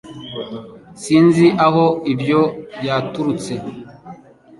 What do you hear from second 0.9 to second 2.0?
Sinzi aho